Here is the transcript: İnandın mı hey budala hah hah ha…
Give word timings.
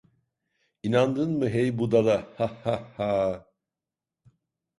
İnandın 0.85 1.31
mı 1.39 1.49
hey 1.49 1.69
budala 1.79 2.17
hah 2.37 2.55
hah 2.65 2.85
ha… 2.99 3.11